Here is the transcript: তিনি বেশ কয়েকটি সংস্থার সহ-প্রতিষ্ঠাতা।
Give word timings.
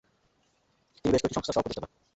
তিনি 0.95 1.11
বেশ 1.13 1.21
কয়েকটি 1.21 1.35
সংস্থার 1.35 1.55
সহ-প্রতিষ্ঠাতা। 1.55 1.87